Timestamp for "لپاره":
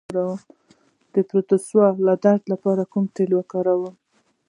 2.53-2.83